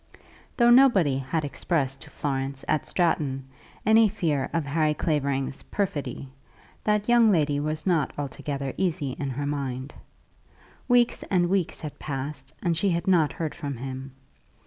[0.57, 3.45] Though nobody had expressed to Florence at Stratton
[3.85, 6.27] any fear of Harry Clavering's perfidy,
[6.83, 9.93] that young lady was not altogether easy in her mind.
[10.87, 14.13] Weeks and weeks had passed, and she had not heard from him.